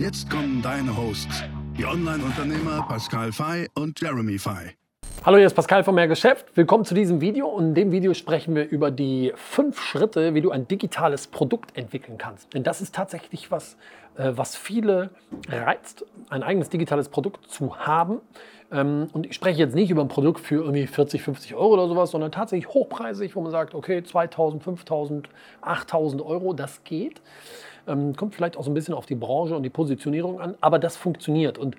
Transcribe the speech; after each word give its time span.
Jetzt 0.00 0.30
kommen 0.30 0.62
deine 0.62 0.96
Hosts, 0.96 1.44
die 1.76 1.84
Online-Unternehmer 1.84 2.86
Pascal 2.88 3.32
Fay 3.32 3.68
und 3.74 4.00
Jeremy 4.00 4.38
Fay. 4.38 4.70
Hallo, 5.26 5.36
hier 5.36 5.46
ist 5.46 5.52
Pascal 5.52 5.84
von 5.84 5.94
Mehr 5.94 6.08
Geschäft. 6.08 6.46
Willkommen 6.54 6.86
zu 6.86 6.94
diesem 6.94 7.20
Video. 7.20 7.46
Und 7.48 7.66
in 7.66 7.74
dem 7.74 7.92
Video 7.92 8.14
sprechen 8.14 8.54
wir 8.54 8.66
über 8.66 8.90
die 8.90 9.30
fünf 9.36 9.78
Schritte, 9.78 10.32
wie 10.32 10.40
du 10.40 10.52
ein 10.52 10.66
digitales 10.66 11.26
Produkt 11.26 11.76
entwickeln 11.76 12.16
kannst. 12.16 12.54
Denn 12.54 12.62
das 12.62 12.80
ist 12.80 12.94
tatsächlich 12.94 13.50
was, 13.50 13.76
äh, 14.16 14.32
was 14.34 14.56
viele 14.56 15.10
reizt, 15.46 16.06
ein 16.30 16.42
eigenes 16.42 16.70
digitales 16.70 17.10
Produkt 17.10 17.50
zu 17.50 17.76
haben. 17.76 18.22
Ähm, 18.72 19.08
und 19.12 19.26
ich 19.26 19.34
spreche 19.34 19.58
jetzt 19.58 19.74
nicht 19.74 19.90
über 19.90 20.00
ein 20.00 20.08
Produkt 20.08 20.40
für 20.40 20.62
irgendwie 20.62 20.86
40, 20.86 21.20
50 21.20 21.54
Euro 21.54 21.74
oder 21.74 21.88
sowas, 21.88 22.12
sondern 22.12 22.32
tatsächlich 22.32 22.72
hochpreisig, 22.72 23.36
wo 23.36 23.42
man 23.42 23.50
sagt, 23.50 23.74
okay, 23.74 24.02
2000, 24.02 24.62
5000, 24.62 25.28
8000 25.60 26.22
Euro, 26.22 26.54
das 26.54 26.84
geht. 26.84 27.20
Ähm, 27.90 28.16
kommt 28.16 28.34
vielleicht 28.34 28.56
auch 28.56 28.64
so 28.64 28.70
ein 28.70 28.74
bisschen 28.74 28.94
auf 28.94 29.06
die 29.06 29.14
Branche 29.14 29.56
und 29.56 29.62
die 29.62 29.70
Positionierung 29.70 30.40
an, 30.40 30.54
aber 30.60 30.78
das 30.78 30.96
funktioniert. 30.96 31.58
Und 31.58 31.76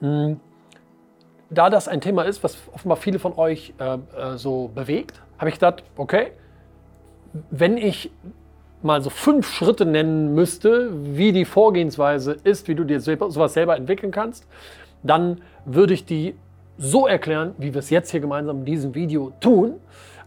mh, 0.00 0.36
da 1.50 1.70
das 1.70 1.88
ein 1.88 2.00
Thema 2.00 2.22
ist, 2.22 2.42
was 2.42 2.56
offenbar 2.72 2.96
viele 2.96 3.18
von 3.18 3.36
euch 3.36 3.74
äh, 3.78 3.94
äh, 3.94 4.36
so 4.36 4.70
bewegt, 4.74 5.20
habe 5.38 5.50
ich 5.50 5.56
gedacht, 5.56 5.84
okay, 5.96 6.32
wenn 7.50 7.76
ich 7.76 8.10
mal 8.82 9.00
so 9.00 9.10
fünf 9.10 9.48
Schritte 9.48 9.86
nennen 9.86 10.34
müsste, 10.34 10.90
wie 11.16 11.32
die 11.32 11.44
Vorgehensweise 11.44 12.36
ist, 12.44 12.68
wie 12.68 12.74
du 12.74 12.84
dir 12.84 13.00
sowas 13.00 13.54
selber 13.54 13.76
entwickeln 13.76 14.12
kannst, 14.12 14.46
dann 15.02 15.40
würde 15.64 15.94
ich 15.94 16.04
die 16.04 16.34
so 16.78 17.06
erklären, 17.06 17.54
wie 17.58 17.74
wir 17.74 17.78
es 17.78 17.90
jetzt 17.90 18.10
hier 18.10 18.20
gemeinsam 18.20 18.60
in 18.60 18.64
diesem 18.64 18.94
Video 18.94 19.32
tun. 19.40 19.74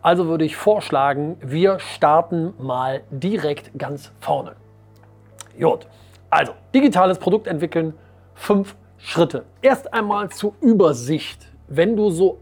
Also 0.02 0.28
würde 0.28 0.46
ich 0.46 0.56
vorschlagen, 0.56 1.38
wir 1.42 1.80
starten 1.80 2.54
mal 2.60 3.02
direkt 3.10 3.78
ganz 3.78 4.12
vorne. 4.20 4.56
Gut, 5.60 5.88
also 6.30 6.54
digitales 6.74 7.18
Produkt 7.18 7.48
entwickeln, 7.48 7.94
fünf 8.34 8.76
Schritte. 8.98 9.46
Erst 9.62 9.94
einmal 9.94 10.30
zur 10.30 10.54
Übersicht. 10.62 11.48
Wenn 11.68 11.96
du 11.96 12.10
so 12.10 12.40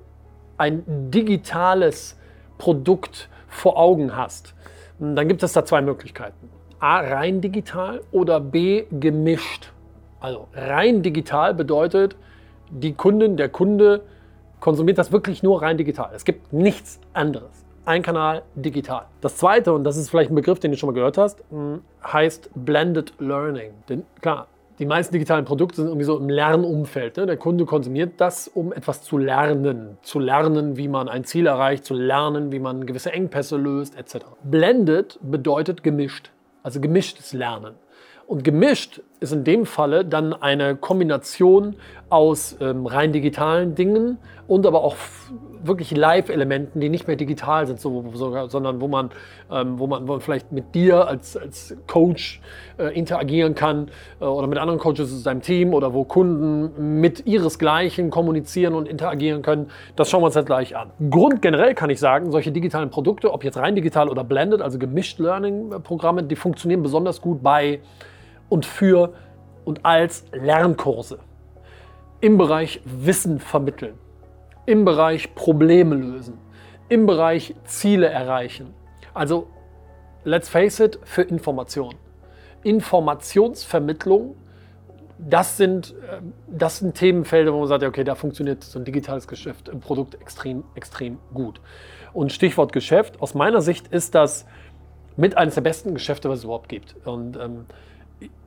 ein 0.57 0.83
digitales 1.11 2.17
Produkt 2.57 3.29
vor 3.47 3.77
Augen 3.77 4.15
hast, 4.15 4.55
dann 4.99 5.27
gibt 5.27 5.43
es 5.43 5.53
da 5.53 5.65
zwei 5.65 5.81
Möglichkeiten. 5.81 6.49
A, 6.79 6.99
rein 6.99 7.41
digital 7.41 8.01
oder 8.11 8.39
B, 8.39 8.85
gemischt. 8.91 9.71
Also 10.19 10.47
rein 10.53 11.01
digital 11.03 11.53
bedeutet, 11.53 12.15
die 12.69 12.93
Kundin, 12.93 13.37
der 13.37 13.49
Kunde 13.49 14.01
konsumiert 14.59 14.97
das 14.97 15.11
wirklich 15.11 15.43
nur 15.43 15.61
rein 15.61 15.77
digital. 15.77 16.11
Es 16.15 16.25
gibt 16.25 16.53
nichts 16.53 16.99
anderes. 17.13 17.62
Ein 17.85 18.01
Kanal 18.01 18.43
digital. 18.55 19.07
Das 19.19 19.35
zweite, 19.35 19.73
und 19.73 19.83
das 19.83 19.97
ist 19.97 20.09
vielleicht 20.09 20.31
ein 20.31 20.35
Begriff, 20.35 20.57
den 20.57 20.71
du 20.71 20.77
schon 20.77 20.87
mal 20.87 20.93
gehört 20.93 21.17
hast, 21.17 21.43
heißt 22.01 22.49
Blended 22.55 23.13
Learning. 23.19 23.71
Denn 23.89 24.03
klar, 24.21 24.47
die 24.79 24.85
meisten 24.85 25.11
digitalen 25.11 25.43
Produkte 25.43 25.77
sind 25.77 25.87
irgendwie 25.87 26.05
so 26.05 26.17
im 26.17 26.29
Lernumfeld. 26.29 27.17
Ne? 27.17 27.25
Der 27.25 27.35
Kunde 27.35 27.65
konsumiert 27.65 28.13
das, 28.17 28.47
um 28.47 28.71
etwas 28.71 29.03
zu 29.03 29.17
lernen. 29.17 29.97
Zu 30.01 30.19
lernen, 30.19 30.77
wie 30.77 30.87
man 30.87 31.09
ein 31.09 31.25
Ziel 31.25 31.45
erreicht, 31.45 31.83
zu 31.83 31.93
lernen, 31.93 32.53
wie 32.53 32.59
man 32.59 32.85
gewisse 32.85 33.11
Engpässe 33.11 33.57
löst, 33.57 33.97
etc. 33.97 34.27
Blended 34.43 35.19
bedeutet 35.21 35.83
gemischt, 35.83 36.31
also 36.63 36.79
gemischtes 36.79 37.33
Lernen. 37.33 37.75
Und 38.25 38.45
gemischt 38.45 39.01
ist 39.19 39.33
in 39.33 39.43
dem 39.43 39.65
Falle 39.65 40.05
dann 40.05 40.33
eine 40.33 40.77
Kombination 40.77 41.75
aus 42.09 42.55
ähm, 42.61 42.85
rein 42.85 43.11
digitalen 43.11 43.75
Dingen 43.75 44.17
und 44.53 44.67
aber 44.67 44.83
auch 44.83 44.95
wirklich 45.63 45.89
Live-Elementen, 45.89 46.79
die 46.79 46.89
nicht 46.89 47.07
mehr 47.07 47.15
digital 47.15 47.65
sind, 47.65 47.79
so, 47.79 48.05
sogar, 48.13 48.49
sondern 48.49 48.81
wo 48.81 48.87
man, 48.87 49.09
ähm, 49.49 49.79
wo, 49.79 49.87
man, 49.87 50.07
wo 50.07 50.11
man 50.11 50.21
vielleicht 50.21 50.51
mit 50.51 50.75
dir 50.75 51.07
als, 51.07 51.35
als 51.35 51.75
Coach 51.87 52.39
äh, 52.77 52.95
interagieren 52.95 53.55
kann 53.55 53.89
äh, 54.21 54.25
oder 54.25 54.45
mit 54.45 54.59
anderen 54.59 54.79
Coaches 54.79 55.11
aus 55.11 55.23
deinem 55.23 55.41
Team 55.41 55.73
oder 55.73 55.95
wo 55.95 56.03
Kunden 56.03 57.01
mit 57.01 57.25
ihresgleichen 57.25 58.11
kommunizieren 58.11 58.75
und 58.75 58.87
interagieren 58.87 59.41
können. 59.41 59.71
Das 59.95 60.11
schauen 60.11 60.21
wir 60.21 60.27
uns 60.27 60.35
jetzt 60.35 60.45
gleich 60.45 60.77
an. 60.77 60.91
Grundgenerell 61.09 61.73
kann 61.73 61.89
ich 61.89 61.99
sagen, 61.99 62.31
solche 62.31 62.51
digitalen 62.51 62.91
Produkte, 62.91 63.33
ob 63.33 63.43
jetzt 63.43 63.57
rein 63.57 63.73
digital 63.73 64.07
oder 64.07 64.23
blended, 64.23 64.61
also 64.61 64.77
gemischt 64.77 65.17
Learning-Programme, 65.17 66.21
die 66.21 66.35
funktionieren 66.35 66.83
besonders 66.83 67.21
gut 67.21 67.41
bei 67.41 67.79
und 68.49 68.67
für 68.67 69.13
und 69.65 69.83
als 69.83 70.25
Lernkurse 70.31 71.17
im 72.23 72.37
Bereich 72.37 72.79
Wissen 72.85 73.39
vermitteln, 73.39 73.95
im 74.65 74.85
Bereich 74.85 75.35
Probleme 75.35 75.95
lösen, 75.95 76.37
im 76.89 77.05
Bereich 77.05 77.55
Ziele 77.65 78.07
erreichen. 78.07 78.73
Also, 79.13 79.47
let's 80.23 80.49
face 80.49 80.79
it, 80.79 80.99
für 81.03 81.23
Information. 81.23 81.95
Informationsvermittlung, 82.63 84.35
das 85.17 85.57
sind, 85.57 85.91
äh, 85.91 86.21
das 86.47 86.79
sind 86.79 86.95
Themenfelder, 86.95 87.53
wo 87.53 87.59
man 87.59 87.67
sagt, 87.67 87.83
okay, 87.83 88.03
da 88.03 88.15
funktioniert 88.15 88.63
so 88.63 88.79
ein 88.79 88.85
digitales 88.85 89.27
Geschäft 89.27 89.69
im 89.69 89.79
Produkt 89.79 90.15
extrem, 90.15 90.63
extrem 90.75 91.19
gut. 91.33 91.61
Und 92.13 92.31
Stichwort 92.31 92.73
Geschäft, 92.73 93.21
aus 93.21 93.33
meiner 93.33 93.61
Sicht 93.61 93.87
ist 93.87 94.15
das 94.15 94.45
mit 95.15 95.37
eines 95.37 95.55
der 95.55 95.61
besten 95.61 95.93
Geschäfte, 95.93 96.29
was 96.29 96.39
es 96.39 96.43
überhaupt 96.45 96.69
gibt. 96.69 96.95
Und 97.05 97.37
ähm, 97.37 97.65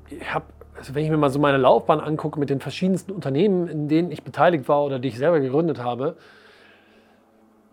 ich 0.08 0.34
habe, 0.34 0.46
also 0.78 0.94
wenn 0.94 1.04
ich 1.04 1.10
mir 1.10 1.16
mal 1.16 1.30
so 1.30 1.38
meine 1.38 1.58
Laufbahn 1.58 2.00
angucke 2.00 2.38
mit 2.38 2.50
den 2.50 2.60
verschiedensten 2.60 3.12
Unternehmen, 3.12 3.68
in 3.68 3.88
denen 3.88 4.10
ich 4.10 4.22
beteiligt 4.22 4.68
war 4.68 4.84
oder 4.84 4.98
die 4.98 5.08
ich 5.08 5.18
selber 5.18 5.40
gegründet 5.40 5.82
habe, 5.82 6.16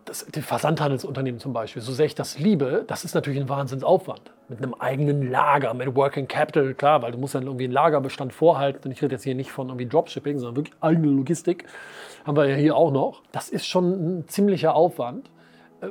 das, 0.04 0.26
die 0.26 0.42
Versandhandelsunternehmen 0.42 1.40
zum 1.40 1.52
Beispiel, 1.52 1.80
so 1.80 1.92
sehr 1.92 2.06
ich 2.06 2.14
das 2.14 2.38
liebe, 2.38 2.84
das 2.86 3.04
ist 3.04 3.14
natürlich 3.14 3.40
ein 3.40 3.48
Wahnsinnsaufwand. 3.48 4.32
Mit 4.48 4.58
einem 4.58 4.74
eigenen 4.74 5.30
Lager, 5.30 5.72
mit 5.72 5.94
Working 5.94 6.28
Capital, 6.28 6.74
klar, 6.74 7.00
weil 7.02 7.12
du 7.12 7.18
musst 7.18 7.34
dann 7.34 7.44
irgendwie 7.44 7.64
einen 7.64 7.72
Lagerbestand 7.72 8.32
vorhalten. 8.32 8.82
Und 8.84 8.92
ich 8.92 9.02
rede 9.02 9.14
jetzt 9.14 9.24
hier 9.24 9.34
nicht 9.34 9.50
von 9.50 9.68
irgendwie 9.68 9.86
Dropshipping, 9.86 10.38
sondern 10.38 10.56
wirklich 10.56 10.74
eigene 10.82 11.06
Logistik. 11.06 11.64
Haben 12.24 12.36
wir 12.36 12.46
ja 12.46 12.56
hier 12.56 12.76
auch 12.76 12.90
noch. 12.90 13.22
Das 13.32 13.48
ist 13.48 13.66
schon 13.66 14.18
ein 14.18 14.28
ziemlicher 14.28 14.74
Aufwand. 14.74 15.30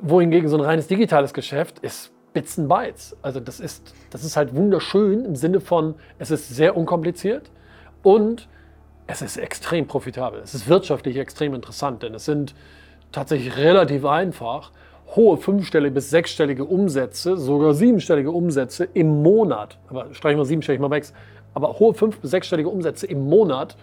Wohingegen 0.01 0.47
so 0.47 0.57
ein 0.57 0.63
reines 0.63 0.87
digitales 0.87 1.33
Geschäft 1.33 1.79
ist 1.79 2.11
Bits 2.33 2.57
and 2.59 2.67
Bytes. 2.67 3.15
Also 3.21 3.39
das 3.39 3.59
ist, 3.59 3.93
das 4.09 4.23
ist 4.23 4.35
halt 4.35 4.55
wunderschön 4.55 5.25
im 5.25 5.35
Sinne 5.35 5.59
von, 5.59 5.95
es 6.19 6.31
ist 6.31 6.49
sehr 6.49 6.75
unkompliziert 6.75 7.51
und 8.01 8.47
es 9.07 9.21
ist 9.21 9.37
extrem 9.37 9.87
profitabel. 9.87 10.41
Es 10.43 10.53
ist 10.53 10.67
wirtschaftlich 10.67 11.17
extrem 11.17 11.53
interessant, 11.53 12.03
denn 12.03 12.13
es 12.13 12.25
sind 12.25 12.55
tatsächlich 13.11 13.57
relativ 13.57 14.05
einfach 14.05 14.71
hohe 15.15 15.37
fünfstellige 15.37 15.93
bis 15.93 16.09
sechsstellige 16.09 16.65
Umsätze, 16.65 17.37
sogar 17.37 17.73
siebenstellige 17.73 18.31
Umsätze 18.31 18.87
im 18.93 19.21
Monat. 19.21 19.77
Aber 19.89 20.13
streichen 20.13 20.39
wir 20.39 20.45
siebenstellig 20.45 20.81
mal 20.81 20.89
weg. 20.89 21.05
Aber 21.53 21.79
hohe 21.79 21.93
fünf- 21.93 22.19
bis 22.19 22.31
sechsstellige 22.31 22.69
Umsätze 22.69 23.05
im 23.05 23.27
Monat 23.29 23.77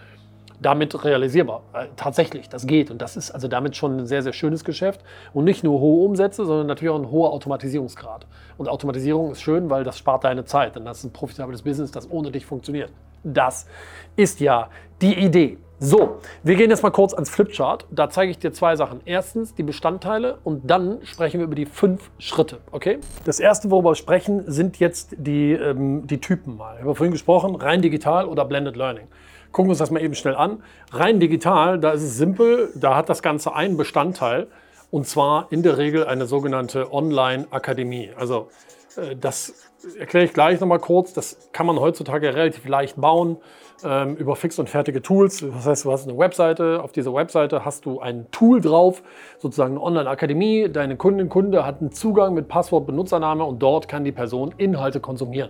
damit 0.61 1.03
realisierbar. 1.03 1.63
Äh, 1.73 1.87
tatsächlich, 1.95 2.47
das 2.47 2.67
geht. 2.67 2.91
Und 2.91 3.01
das 3.01 3.17
ist 3.17 3.31
also 3.31 3.47
damit 3.47 3.75
schon 3.75 3.97
ein 3.97 4.05
sehr, 4.05 4.21
sehr 4.21 4.33
schönes 4.33 4.63
Geschäft. 4.63 5.01
Und 5.33 5.45
nicht 5.45 5.63
nur 5.63 5.79
hohe 5.79 6.05
Umsätze, 6.05 6.45
sondern 6.45 6.67
natürlich 6.67 6.93
auch 6.93 6.99
ein 6.99 7.09
hoher 7.11 7.33
Automatisierungsgrad. 7.33 8.27
Und 8.57 8.69
Automatisierung 8.69 9.31
ist 9.31 9.41
schön, 9.41 9.69
weil 9.69 9.83
das 9.83 9.97
spart 9.97 10.23
deine 10.23 10.45
Zeit. 10.45 10.75
Denn 10.75 10.85
das 10.85 10.99
ist 10.99 11.05
ein 11.05 11.13
profitables 11.13 11.63
Business, 11.63 11.91
das 11.91 12.09
ohne 12.09 12.31
dich 12.31 12.45
funktioniert. 12.45 12.91
Das 13.23 13.67
ist 14.15 14.39
ja 14.39 14.69
die 15.01 15.13
Idee. 15.13 15.57
So, 15.83 16.19
wir 16.43 16.55
gehen 16.57 16.69
jetzt 16.69 16.83
mal 16.83 16.91
kurz 16.91 17.11
ans 17.11 17.31
Flipchart. 17.31 17.87
Da 17.89 18.07
zeige 18.07 18.29
ich 18.29 18.37
dir 18.37 18.53
zwei 18.53 18.75
Sachen. 18.75 19.01
Erstens 19.05 19.55
die 19.55 19.63
Bestandteile 19.63 20.37
und 20.43 20.69
dann 20.69 20.99
sprechen 21.03 21.39
wir 21.39 21.45
über 21.45 21.55
die 21.55 21.65
fünf 21.65 22.11
Schritte. 22.19 22.59
Okay? 22.71 22.99
Das 23.25 23.39
erste, 23.39 23.71
worüber 23.71 23.89
wir 23.89 23.95
sprechen, 23.95 24.43
sind 24.45 24.77
jetzt 24.77 25.15
die, 25.17 25.53
ähm, 25.53 26.05
die 26.05 26.21
Typen 26.21 26.55
mal. 26.55 26.75
Ich 26.75 26.81
habe 26.81 26.93
vorhin 26.93 27.11
gesprochen, 27.11 27.55
rein 27.55 27.81
digital 27.81 28.27
oder 28.27 28.45
Blended 28.45 28.75
Learning. 28.75 29.07
Gucken 29.51 29.67
wir 29.67 29.71
uns 29.71 29.79
das 29.79 29.91
mal 29.91 30.01
eben 30.01 30.15
schnell 30.15 30.35
an. 30.35 30.63
Rein 30.91 31.19
digital, 31.19 31.79
da 31.79 31.91
ist 31.91 32.03
es 32.03 32.17
simpel, 32.17 32.71
da 32.75 32.95
hat 32.95 33.09
das 33.09 33.21
Ganze 33.21 33.53
einen 33.53 33.77
Bestandteil 33.77 34.47
und 34.91 35.07
zwar 35.07 35.47
in 35.51 35.63
der 35.63 35.77
Regel 35.77 36.05
eine 36.05 36.25
sogenannte 36.25 36.93
Online-Akademie. 36.93 38.11
Also 38.17 38.49
äh, 38.97 39.15
das 39.15 39.69
erkläre 39.97 40.25
ich 40.25 40.33
gleich 40.33 40.59
nochmal 40.59 40.79
kurz. 40.79 41.13
Das 41.13 41.49
kann 41.51 41.65
man 41.65 41.79
heutzutage 41.79 42.33
relativ 42.33 42.67
leicht 42.67 42.99
bauen 42.99 43.37
ähm, 43.83 44.15
über 44.15 44.35
fix 44.35 44.59
und 44.59 44.69
fertige 44.69 45.01
Tools. 45.01 45.39
Das 45.39 45.65
heißt, 45.65 45.85
du 45.85 45.91
hast 45.91 46.07
eine 46.07 46.17
Webseite. 46.17 46.81
Auf 46.83 46.91
dieser 46.91 47.13
Webseite 47.13 47.65
hast 47.65 47.85
du 47.85 47.99
ein 47.99 48.27
Tool 48.31 48.61
drauf, 48.61 49.01
sozusagen 49.39 49.73
eine 49.73 49.81
Online-Akademie. 49.81 50.69
Deine 50.69 50.97
Kundin, 50.97 51.29
Kunde 51.29 51.65
hat 51.65 51.81
einen 51.81 51.91
Zugang 51.91 52.33
mit 52.33 52.47
Passwort, 52.47 52.85
Benutzername 52.85 53.43
und 53.43 53.59
dort 53.59 53.87
kann 53.87 54.03
die 54.03 54.11
Person 54.11 54.53
Inhalte 54.57 54.99
konsumieren. 54.99 55.49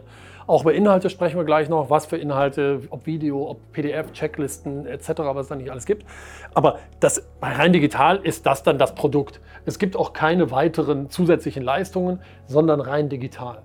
Auch 0.52 0.64
über 0.64 0.74
Inhalte 0.74 1.10
sprechen 1.10 1.38
wir 1.38 1.46
gleich 1.46 1.70
noch, 1.70 1.90
was 1.90 2.06
für 2.06 2.18
Inhalte, 2.18 2.82
ob 2.90 3.06
Video, 3.06 3.50
ob 3.50 3.72
PDF, 3.72 4.12
Checklisten 4.12 4.86
etc., 4.86 5.12
was 5.20 5.44
es 5.44 5.48
da 5.48 5.56
nicht 5.56 5.72
alles 5.72 5.86
gibt. 5.86 6.06
Aber 6.54 6.80
das, 7.00 7.26
bei 7.40 7.54
rein 7.54 7.72
digital 7.72 8.18
ist 8.18 8.46
das 8.46 8.62
dann 8.62 8.78
das 8.78 8.94
Produkt. 8.94 9.40
Es 9.66 9.80
gibt 9.80 9.96
auch 9.96 10.12
keine 10.12 10.52
weiteren 10.52 11.10
zusätzlichen 11.10 11.64
Leistungen, 11.64 12.20
sondern 12.48 12.82
rein 12.82 13.08
digital. 13.08 13.62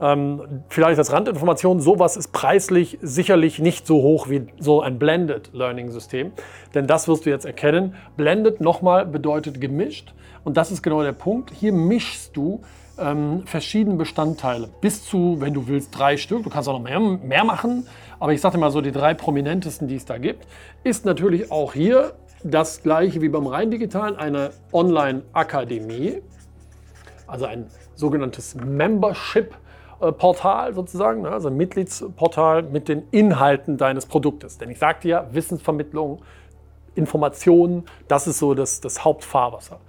Ähm, 0.00 0.62
vielleicht 0.70 0.98
als 0.98 1.12
Randinformation, 1.12 1.78
sowas 1.78 2.16
ist 2.16 2.32
preislich 2.32 2.96
sicherlich 3.02 3.58
nicht 3.58 3.86
so 3.86 3.96
hoch 3.96 4.30
wie 4.30 4.46
so 4.58 4.80
ein 4.80 4.98
Blended 4.98 5.50
Learning 5.52 5.90
System. 5.90 6.32
Denn 6.74 6.86
das 6.86 7.06
wirst 7.06 7.26
du 7.26 7.28
jetzt 7.28 7.44
erkennen. 7.44 7.96
Blended 8.16 8.62
nochmal 8.62 9.04
bedeutet 9.04 9.60
gemischt. 9.60 10.14
Und 10.42 10.56
das 10.56 10.70
ist 10.70 10.80
genau 10.80 11.02
der 11.02 11.12
Punkt. 11.12 11.50
Hier 11.50 11.74
mischst 11.74 12.34
du 12.34 12.62
ähm, 13.00 13.42
verschiedene 13.46 13.96
Bestandteile. 13.96 14.68
Bis 14.80 15.04
zu, 15.04 15.40
wenn 15.40 15.54
du 15.54 15.68
willst, 15.68 15.96
drei 15.98 16.16
Stück. 16.16 16.44
Du 16.44 16.50
kannst 16.50 16.68
auch 16.68 16.78
noch 16.78 16.82
mehr, 16.82 17.00
mehr 17.00 17.44
machen. 17.44 17.86
Aber 18.18 18.32
ich 18.32 18.40
sage 18.40 18.58
mal 18.58 18.70
so, 18.70 18.80
die 18.80 18.92
drei 18.92 19.14
prominentesten, 19.14 19.88
die 19.88 19.96
es 19.96 20.04
da 20.04 20.18
gibt, 20.18 20.46
ist 20.84 21.04
natürlich 21.04 21.50
auch 21.50 21.72
hier 21.72 22.14
das 22.42 22.82
gleiche 22.82 23.20
wie 23.20 23.28
beim 23.28 23.46
rein 23.46 23.70
digitalen, 23.70 24.16
eine 24.16 24.50
Online-Akademie, 24.72 26.22
also 27.26 27.44
ein 27.46 27.66
sogenanntes 27.94 28.54
Membership-Portal 28.54 30.74
sozusagen, 30.74 31.22
ne? 31.22 31.30
also 31.30 31.48
ein 31.48 31.56
Mitgliedsportal 31.56 32.64
mit 32.64 32.88
den 32.88 33.04
Inhalten 33.10 33.76
deines 33.76 34.06
Produktes. 34.06 34.58
Denn 34.58 34.70
ich 34.70 34.78
sagte 34.78 35.08
ja, 35.08 35.26
Wissensvermittlung, 35.32 36.22
Informationen, 36.94 37.84
das 38.08 38.26
ist 38.26 38.38
so 38.38 38.54
das, 38.54 38.80
das 38.80 39.04
Hauptfahrwasser. 39.04 39.80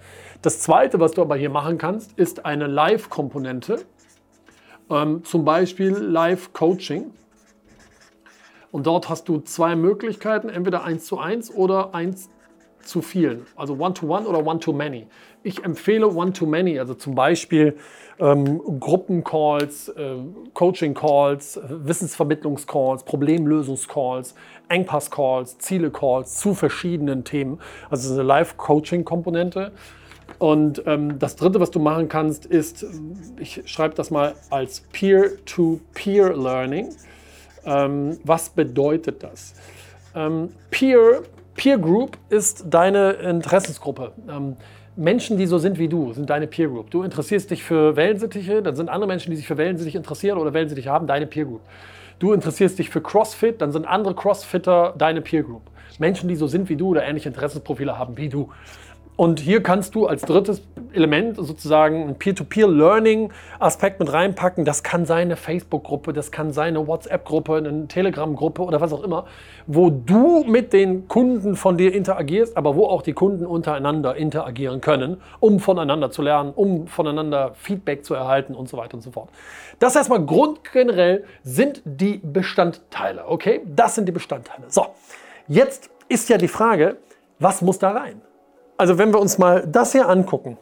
Das 0.42 0.60
Zweite, 0.60 1.00
was 1.00 1.12
du 1.12 1.22
aber 1.22 1.36
hier 1.36 1.52
machen 1.52 1.78
kannst, 1.78 2.18
ist 2.18 2.46
eine 2.46 2.66
Live-Komponente, 2.66 3.84
ähm, 4.90 5.24
zum 5.24 5.46
Beispiel 5.46 5.92
Live-Coaching. 5.92 7.12
Und 8.72 8.88
dort 8.88 9.08
hast 9.08 9.30
du 9.30 9.40
zwei 9.42 9.76
Möglichkeiten, 9.76 10.50
entweder 10.50 10.84
eins 10.84 11.06
zu 11.06 11.20
eins 11.20 11.54
oder 11.54 11.94
eins 11.94 12.30
zu 12.84 13.04
vielen, 13.04 13.46
also 13.56 13.76
One-to-One 13.76 14.26
-one 14.26 14.28
oder 14.28 14.44
One-to-Many. 14.44 15.06
Ich 15.44 15.64
empfehle 15.64 16.08
One-to-Many, 16.08 16.80
also 16.80 16.96
zum 16.96 17.14
Beispiel 17.14 17.78
ähm, 18.20 18.80
Gruppencalls, 18.80 19.90
äh, 19.90 20.16
Coaching-Calls, 20.56 21.60
Wissensvermittlungscalls, 21.70 23.04
Problemlösungscalls, 23.04 24.34
Engpass-Calls, 24.70 25.60
Ziele-Calls 25.60 26.40
zu 26.40 26.56
verschiedenen 26.56 27.24
Themen. 27.24 27.60
Also 27.92 28.12
eine 28.12 28.24
Live-Coaching-Komponente. 28.24 29.74
Und 30.40 30.84
ähm, 30.86 31.20
das 31.20 31.36
Dritte, 31.36 31.60
was 31.60 31.72
du 31.72 31.80
machen 31.80 32.08
kannst, 32.10 32.46
ist, 32.46 32.86
ich 33.40 33.62
schreibe 33.66 33.96
das 33.96 34.12
mal 34.12 34.36
als 34.50 34.82
Peer-to-Peer-Learning. 34.92 36.90
Ähm, 37.66 38.18
was 38.24 38.50
bedeutet 38.50 39.24
das? 39.24 39.54
Ähm, 40.16 40.50
Peer, 40.70 41.22
Peer 41.56 41.78
Group 41.78 42.18
ist 42.30 42.66
deine 42.70 43.12
Interessensgruppe. 43.12 44.14
Ähm, 44.30 44.58
Menschen, 44.96 45.38
die 45.38 45.46
so 45.46 45.58
sind 45.58 45.80
wie 45.80 45.88
du, 45.88 46.12
sind 46.14 46.30
deine 46.30 46.48
Peer 46.48 46.68
Group. 46.68 46.92
Du 46.92 47.04
interessierst 47.04 47.50
dich 47.50 47.64
für 47.64 47.96
Wellensittiche, 47.96 48.62
dann 48.62 48.76
sind 48.76 48.90
andere 48.90 49.08
Menschen, 49.08 49.32
die 49.32 49.38
sich 49.38 49.48
für 49.48 49.58
Wellensittiche 49.58 49.98
interessieren 49.98 50.38
oder 50.38 50.54
Wellensittiche 50.54 50.90
haben, 50.90 51.08
deine 51.08 51.28
Peer 51.28 51.46
Group. 51.46 51.62
Du 52.20 52.34
interessierst 52.34 52.78
dich 52.78 52.90
für 52.90 53.02
CrossFit, 53.02 53.62
dann 53.62 53.72
sind 53.72 53.86
andere 53.88 54.14
Crossfitter 54.14 54.94
deine 54.98 55.22
Peer 55.22 55.44
Group. 55.44 55.64
Menschen, 55.98 56.28
die 56.28 56.36
so 56.36 56.48
sind 56.48 56.70
wie 56.70 56.76
du 56.76 56.90
oder 56.90 57.04
ähnliche 57.04 57.30
Interessensprofile 57.30 57.98
haben 57.98 58.18
wie 58.18 58.30
du. 58.30 58.50
Und 59.22 59.40
hier 59.40 59.62
kannst 59.62 59.94
du 59.94 60.08
als 60.08 60.24
drittes 60.24 60.64
Element 60.94 61.38
sozusagen 61.38 62.02
einen 62.02 62.16
Peer-to-Peer-Learning-Aspekt 62.16 64.00
mit 64.00 64.12
reinpacken. 64.12 64.66
Das 64.66 64.82
kann 64.82 65.06
sein 65.06 65.28
eine 65.28 65.36
Facebook-Gruppe, 65.36 66.12
das 66.12 66.32
kann 66.32 66.54
sein 66.54 66.76
eine 66.76 66.88
WhatsApp-Gruppe, 66.88 67.58
eine 67.58 67.88
Telegram-Gruppe 67.88 68.64
oder 68.64 68.82
was 68.82 68.92
auch 68.92 69.04
immer, 69.04 69.28
wo 69.68 69.92
du 69.92 70.44
mit 70.46 70.74
den 70.74 71.08
Kunden 71.08 71.56
von 71.56 71.78
dir 71.78 71.94
interagierst, 71.94 72.58
aber 72.58 72.76
wo 72.76 72.88
auch 72.88 73.04
die 73.04 73.14
Kunden 73.14 73.46
untereinander 73.46 74.16
interagieren 74.16 74.82
können, 74.82 75.22
um 75.40 75.60
voneinander 75.60 76.10
zu 76.10 76.24
lernen, 76.24 76.52
um 76.56 76.88
voneinander 76.88 77.52
Feedback 77.54 78.04
zu 78.04 78.16
erhalten 78.16 78.56
und 78.56 78.70
so 78.70 78.78
weiter 78.78 78.96
und 78.96 79.02
so 79.02 79.12
fort. 79.12 79.30
Das 79.78 79.96
erstmal 79.96 80.26
grundgenerell 80.26 81.26
sind 81.44 81.84
die 81.86 82.20
Bestandteile, 82.24 83.28
okay? 83.28 83.62
Das 83.68 83.94
sind 83.94 84.08
die 84.08 84.14
Bestandteile. 84.14 84.64
So, 84.70 84.88
jetzt 85.48 85.92
ist 86.08 86.28
ja 86.30 86.40
die 86.40 86.48
Frage, 86.48 86.98
was 87.38 87.62
muss 87.62 87.78
da 87.78 87.92
rein? 87.92 88.20
Also 88.82 88.98
wenn 88.98 89.14
wir 89.14 89.20
uns 89.20 89.38
mal 89.38 89.68
das 89.68 89.92
hier 89.92 90.10
angucken, 90.10 90.58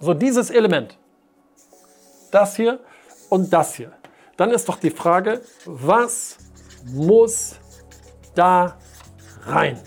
so 0.00 0.14
dieses 0.14 0.50
Element, 0.50 0.98
das 2.32 2.56
hier 2.56 2.80
und 3.28 3.52
das 3.52 3.76
hier, 3.76 3.92
dann 4.36 4.50
ist 4.50 4.68
doch 4.68 4.80
die 4.80 4.90
Frage, 4.90 5.40
was 5.64 6.38
muss 6.86 7.54
da 8.34 8.78
rein? 9.44 9.78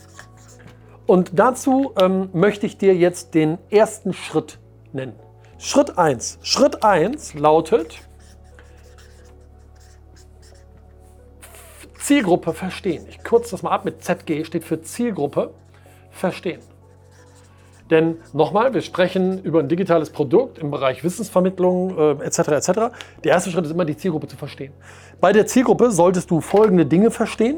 Und 1.06 1.32
dazu 1.38 1.92
ähm, 2.00 2.30
möchte 2.32 2.66
ich 2.66 2.78
dir 2.78 2.96
jetzt 2.96 3.34
den 3.34 3.58
ersten 3.70 4.14
Schritt 4.14 4.58
nennen. 4.94 5.20
Schritt 5.58 5.98
1. 5.98 6.40
Schritt 6.44 6.82
1 6.82 7.34
lautet 7.34 8.00
Zielgruppe 12.00 12.54
verstehen. 12.54 13.06
Ich 13.10 13.22
kürze 13.22 13.52
das 13.52 13.64
mal 13.64 13.72
ab 13.72 13.84
mit 13.84 14.02
ZG, 14.02 14.46
steht 14.46 14.64
für 14.64 14.82
Zielgruppe 14.82 15.54
verstehen. 16.10 16.62
Denn 17.94 18.18
nochmal, 18.34 18.74
wir 18.74 18.82
sprechen 18.82 19.44
über 19.44 19.60
ein 19.60 19.70
digitales 19.70 20.10
Produkt 20.10 20.58
im 20.58 20.72
Bereich 20.72 21.04
Wissensvermittlung 21.04 21.96
äh, 22.20 22.26
etc. 22.26 22.40
etc. 22.40 22.70
Der 23.24 23.34
erste 23.34 23.52
Schritt 23.52 23.66
ist 23.66 23.72
immer, 23.72 23.86
die 23.86 23.96
Zielgruppe 23.96 24.28
zu 24.28 24.36
verstehen. 24.36 24.74
Bei 25.22 25.32
der 25.32 25.46
Zielgruppe 25.46 25.92
solltest 25.92 26.32
du 26.32 26.42
folgende 26.42 26.88
Dinge 26.88 27.12
verstehen. 27.12 27.58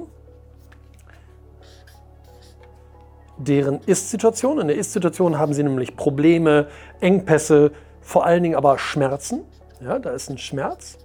Deren 3.38 3.80
Ist-Situation. 3.86 4.60
In 4.60 4.68
der 4.68 4.76
Ist-Situation 4.76 5.40
haben 5.40 5.54
sie 5.54 5.64
nämlich 5.64 5.96
Probleme, 5.96 6.68
Engpässe, 7.00 7.72
vor 8.02 8.26
allen 8.26 8.44
Dingen 8.44 8.56
aber 8.56 8.78
Schmerzen. 8.78 9.40
Ja, 9.82 10.00
da 10.00 10.10
ist 10.10 10.30
ein 10.30 10.38
Schmerz 10.38 10.98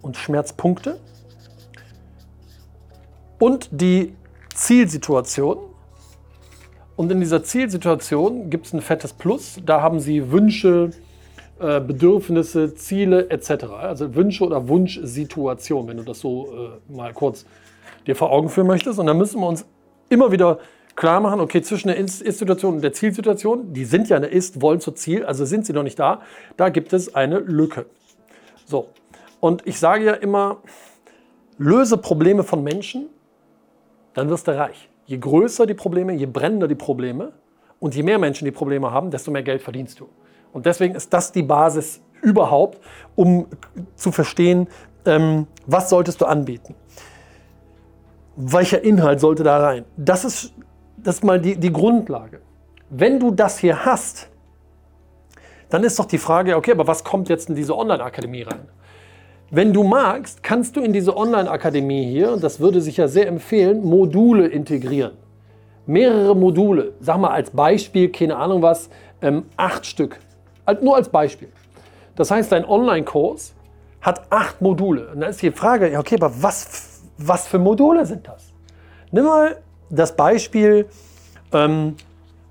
und 0.00 0.16
Schmerzpunkte. 0.16 0.98
Und 3.38 3.68
die 3.72 4.16
Zielsituation. 4.54 5.71
Und 6.96 7.10
in 7.10 7.20
dieser 7.20 7.42
Zielsituation 7.42 8.50
gibt 8.50 8.66
es 8.66 8.72
ein 8.72 8.80
fettes 8.80 9.12
Plus. 9.12 9.60
Da 9.64 9.80
haben 9.80 10.00
Sie 10.00 10.30
Wünsche, 10.30 10.90
äh, 11.58 11.80
Bedürfnisse, 11.80 12.74
Ziele 12.74 13.30
etc. 13.30 13.64
Also 13.80 14.14
Wünsche 14.14 14.44
oder 14.44 14.68
Wunschsituation, 14.68 15.88
wenn 15.88 15.96
du 15.96 16.02
das 16.02 16.20
so 16.20 16.48
äh, 16.88 16.92
mal 16.92 17.12
kurz 17.12 17.46
dir 18.06 18.16
vor 18.16 18.30
Augen 18.30 18.48
führen 18.48 18.66
möchtest. 18.66 18.98
Und 18.98 19.06
dann 19.06 19.16
müssen 19.16 19.40
wir 19.40 19.48
uns 19.48 19.64
immer 20.08 20.32
wieder 20.32 20.58
klar 20.94 21.20
machen, 21.20 21.40
okay, 21.40 21.62
zwischen 21.62 21.88
der 21.88 21.96
Ist-Situation 21.96 22.74
und 22.74 22.82
der 22.82 22.92
Zielsituation, 22.92 23.72
die 23.72 23.84
sind 23.84 24.08
ja 24.08 24.16
eine 24.16 24.26
Ist, 24.26 24.60
wollen 24.60 24.80
zur 24.80 24.94
Ziel, 24.94 25.24
also 25.24 25.44
sind 25.44 25.64
sie 25.64 25.72
noch 25.72 25.82
nicht 25.82 25.98
da, 25.98 26.20
da 26.56 26.68
gibt 26.68 26.92
es 26.92 27.14
eine 27.14 27.38
Lücke. 27.38 27.86
So, 28.66 28.88
und 29.40 29.66
ich 29.66 29.78
sage 29.78 30.04
ja 30.04 30.12
immer, 30.12 30.58
löse 31.58 31.96
Probleme 31.96 32.44
von 32.44 32.62
Menschen, 32.62 33.06
dann 34.14 34.28
wirst 34.28 34.48
du 34.48 34.56
reich. 34.56 34.88
Je 35.12 35.18
größer 35.18 35.66
die 35.66 35.74
Probleme, 35.74 36.14
je 36.14 36.24
brennender 36.24 36.66
die 36.66 36.74
Probleme 36.74 37.32
und 37.80 37.94
je 37.94 38.02
mehr 38.02 38.18
Menschen 38.18 38.46
die 38.46 38.50
Probleme 38.50 38.92
haben, 38.92 39.10
desto 39.10 39.30
mehr 39.30 39.42
Geld 39.42 39.60
verdienst 39.60 40.00
du. 40.00 40.08
Und 40.54 40.64
deswegen 40.64 40.94
ist 40.94 41.12
das 41.12 41.32
die 41.32 41.42
Basis 41.42 42.00
überhaupt, 42.22 42.80
um 43.14 43.46
zu 43.94 44.10
verstehen, 44.10 44.68
ähm, 45.04 45.46
was 45.66 45.90
solltest 45.90 46.22
du 46.22 46.24
anbieten. 46.24 46.74
Welcher 48.36 48.82
Inhalt 48.82 49.20
sollte 49.20 49.42
da 49.42 49.58
rein? 49.58 49.84
Das 49.98 50.24
ist, 50.24 50.54
das 50.96 51.16
ist 51.16 51.24
mal 51.24 51.38
die, 51.38 51.56
die 51.56 51.70
Grundlage. 51.70 52.40
Wenn 52.88 53.20
du 53.20 53.32
das 53.32 53.58
hier 53.58 53.84
hast, 53.84 54.30
dann 55.68 55.84
ist 55.84 55.98
doch 55.98 56.06
die 56.06 56.16
Frage, 56.16 56.56
okay, 56.56 56.70
aber 56.70 56.86
was 56.86 57.04
kommt 57.04 57.28
jetzt 57.28 57.50
in 57.50 57.54
diese 57.54 57.76
Online-Akademie 57.76 58.44
rein? 58.44 58.66
Wenn 59.54 59.74
du 59.74 59.82
magst, 59.82 60.42
kannst 60.42 60.76
du 60.76 60.80
in 60.80 60.94
diese 60.94 61.14
Online-Akademie 61.14 62.06
hier, 62.06 62.32
und 62.32 62.42
das 62.42 62.58
würde 62.58 62.80
sich 62.80 62.96
ja 62.96 63.06
sehr 63.06 63.28
empfehlen, 63.28 63.84
Module 63.84 64.46
integrieren. 64.46 65.12
Mehrere 65.84 66.34
Module, 66.34 66.94
sag 67.00 67.18
mal 67.18 67.32
als 67.32 67.50
Beispiel, 67.50 68.10
keine 68.10 68.36
Ahnung 68.36 68.62
was, 68.62 68.88
ähm, 69.20 69.44
acht 69.58 69.84
Stück. 69.84 70.18
Nur 70.80 70.96
als 70.96 71.10
Beispiel. 71.10 71.48
Das 72.16 72.30
heißt, 72.30 72.50
dein 72.50 72.64
Online-Kurs 72.64 73.52
hat 74.00 74.22
acht 74.30 74.62
Module. 74.62 75.10
Und 75.12 75.20
dann 75.20 75.28
ist 75.28 75.42
die 75.42 75.50
Frage, 75.50 75.98
okay, 75.98 76.14
aber 76.14 76.32
was, 76.42 77.02
was 77.18 77.46
für 77.46 77.58
Module 77.58 78.06
sind 78.06 78.26
das? 78.26 78.54
Nimm 79.10 79.26
mal 79.26 79.58
das 79.90 80.16
Beispiel 80.16 80.88
ähm, 81.52 81.96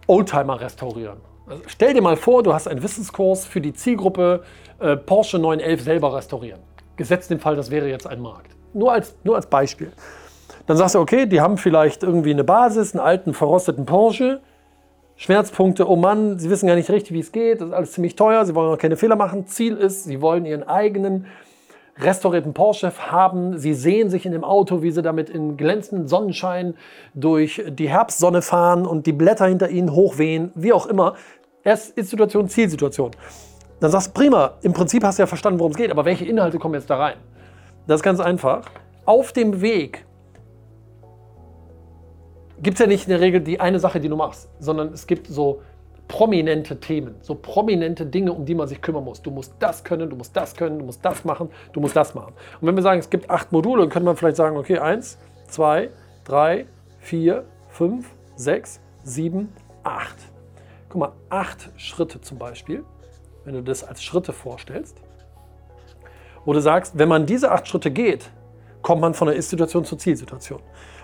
Oldtimer 0.05 0.61
restaurieren. 0.61 1.17
Also 1.47 1.63
stell 1.65 1.95
dir 1.95 2.03
mal 2.03 2.15
vor, 2.15 2.43
du 2.43 2.53
hast 2.53 2.67
einen 2.67 2.83
Wissenskurs 2.83 3.43
für 3.43 3.59
die 3.59 3.73
Zielgruppe 3.73 4.43
äh, 4.77 4.95
Porsche 4.95 5.39
911 5.39 5.81
selber 5.81 6.15
restaurieren. 6.15 6.59
Gesetzt 7.01 7.31
den 7.31 7.39
Fall, 7.39 7.55
das 7.55 7.71
wäre 7.71 7.89
jetzt 7.89 8.05
ein 8.05 8.21
Markt. 8.21 8.51
Nur 8.75 8.91
als, 8.91 9.15
nur 9.23 9.35
als 9.35 9.47
Beispiel. 9.47 9.91
Dann 10.67 10.77
sagst 10.77 10.93
du, 10.93 10.99
okay, 10.99 11.25
die 11.25 11.41
haben 11.41 11.57
vielleicht 11.57 12.03
irgendwie 12.03 12.29
eine 12.29 12.43
Basis, 12.43 12.93
einen 12.93 13.03
alten, 13.03 13.33
verrosteten 13.33 13.87
Porsche. 13.87 14.39
Schmerzpunkte, 15.15 15.89
oh 15.89 15.95
Mann, 15.95 16.37
sie 16.37 16.47
wissen 16.51 16.67
gar 16.67 16.75
nicht 16.75 16.91
richtig, 16.91 17.13
wie 17.13 17.21
es 17.21 17.31
geht, 17.31 17.59
das 17.59 17.69
ist 17.69 17.73
alles 17.73 17.91
ziemlich 17.93 18.15
teuer, 18.15 18.45
sie 18.45 18.53
wollen 18.53 18.71
auch 18.71 18.77
keine 18.77 18.97
Fehler 18.97 19.15
machen. 19.15 19.47
Ziel 19.47 19.77
ist, 19.77 20.03
sie 20.03 20.21
wollen 20.21 20.45
ihren 20.45 20.61
eigenen 20.61 21.25
restaurierten 21.97 22.53
Porsche 22.53 22.93
haben. 23.09 23.57
Sie 23.57 23.73
sehen 23.73 24.11
sich 24.11 24.27
in 24.27 24.31
dem 24.31 24.43
Auto, 24.43 24.83
wie 24.83 24.91
sie 24.91 25.01
damit 25.01 25.31
in 25.31 25.57
glänzenden 25.57 26.07
Sonnenschein 26.07 26.75
durch 27.15 27.63
die 27.67 27.89
Herbstsonne 27.89 28.43
fahren 28.43 28.85
und 28.85 29.07
die 29.07 29.11
Blätter 29.11 29.47
hinter 29.47 29.69
ihnen 29.69 29.91
hochwehen, 29.91 30.51
wie 30.53 30.71
auch 30.71 30.85
immer. 30.85 31.15
Erst 31.63 31.97
Ist-Situation, 31.97 32.47
Zielsituation. 32.47 33.09
Dann 33.81 33.89
sagst 33.89 34.09
du, 34.09 34.11
prima, 34.13 34.53
im 34.61 34.73
Prinzip 34.73 35.03
hast 35.03 35.17
du 35.17 35.23
ja 35.23 35.27
verstanden, 35.27 35.59
worum 35.59 35.71
es 35.71 35.77
geht, 35.77 35.89
aber 35.91 36.05
welche 36.05 36.23
Inhalte 36.23 36.59
kommen 36.59 36.75
jetzt 36.75 36.89
da 36.89 36.97
rein? 36.97 37.15
Das 37.87 37.97
ist 37.97 38.03
ganz 38.03 38.19
einfach. 38.19 38.61
Auf 39.05 39.33
dem 39.33 39.59
Weg 39.59 40.05
gibt 42.61 42.75
es 42.75 42.79
ja 42.79 42.85
nicht 42.85 43.05
in 43.05 43.09
der 43.09 43.21
Regel 43.21 43.41
die 43.41 43.59
eine 43.59 43.79
Sache, 43.79 43.99
die 43.99 44.07
du 44.07 44.15
machst, 44.15 44.49
sondern 44.59 44.93
es 44.93 45.07
gibt 45.07 45.25
so 45.25 45.61
prominente 46.07 46.79
Themen, 46.79 47.15
so 47.21 47.33
prominente 47.33 48.05
Dinge, 48.05 48.33
um 48.33 48.45
die 48.45 48.53
man 48.53 48.67
sich 48.67 48.79
kümmern 48.83 49.03
muss. 49.03 49.19
Du 49.19 49.31
musst 49.31 49.55
das 49.57 49.83
können, 49.83 50.11
du 50.11 50.15
musst 50.15 50.35
das 50.35 50.55
können, 50.55 50.77
du 50.77 50.85
musst 50.85 51.03
das 51.03 51.25
machen, 51.25 51.49
du 51.73 51.79
musst 51.79 51.95
das 51.95 52.13
machen. 52.13 52.33
Und 52.59 52.67
wenn 52.67 52.75
wir 52.75 52.83
sagen, 52.83 52.99
es 52.99 53.09
gibt 53.09 53.31
acht 53.31 53.51
Module, 53.51 53.81
dann 53.81 53.89
könnte 53.89 54.05
man 54.05 54.15
vielleicht 54.15 54.37
sagen, 54.37 54.57
okay, 54.57 54.77
eins, 54.77 55.17
zwei, 55.47 55.89
drei, 56.23 56.67
vier, 56.99 57.45
fünf, 57.69 58.07
sechs, 58.35 58.79
sieben, 59.03 59.51
acht. 59.81 60.17
Guck 60.89 60.99
mal, 60.99 61.11
acht 61.29 61.71
Schritte 61.77 62.21
zum 62.21 62.37
Beispiel, 62.37 62.83
wenn 63.45 63.53
du 63.53 63.63
das 63.63 63.83
als 63.83 64.03
Schritte 64.03 64.33
vorstellst, 64.33 64.97
wo 66.45 66.53
du 66.53 66.61
sagst, 66.61 66.97
wenn 66.97 67.09
man 67.09 67.25
diese 67.25 67.51
acht 67.51 67.67
Schritte 67.67 67.91
geht, 67.91 68.29
kommt 68.81 69.01
man 69.01 69.13
von 69.13 69.27
der 69.27 69.35
Ist-Situation 69.35 69.85
zur 69.85 69.97
Zielsituation. 69.97 70.61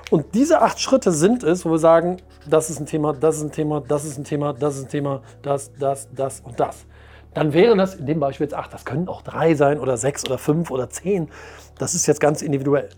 Und 0.10 0.34
diese 0.34 0.62
acht 0.62 0.80
Schritte 0.80 1.12
sind 1.12 1.44
es, 1.44 1.66
wo 1.66 1.72
wir 1.72 1.80
sagen, 1.80 2.18
das 2.50 2.70
ist 2.70 2.80
ein 2.80 2.86
Thema, 2.86 3.14
das 3.14 3.38
ist 3.38 3.44
ein 3.44 3.52
Thema, 3.52 3.82
das 3.82 4.06
ist 4.06 4.18
ein 4.18 4.24
Thema, 4.24 4.54
das 4.54 4.78
ist 4.78 4.86
ein 4.86 4.90
Thema, 4.90 5.22
das, 5.42 5.72
das, 5.78 6.08
das 6.16 6.40
und 6.42 6.60
das. 6.60 6.86
Dann 7.34 7.54
wären 7.54 7.78
das 7.78 7.96
in 7.96 8.06
dem 8.06 8.20
Beispiel 8.20 8.46
jetzt 8.46 8.56
acht. 8.56 8.74
Das 8.74 8.86
können 8.86 9.08
auch 9.08 9.22
drei 9.22 9.54
sein 9.54 9.80
oder 9.80 9.98
sechs 9.98 10.26
oder 10.26 10.38
fünf 10.38 10.72
oder 10.72 10.90
zehn. 10.90 11.30
Das 11.78 11.94
ist 11.94 12.08
jetzt 12.08 12.20
ganz 12.20 12.42
individuell. 12.42 12.90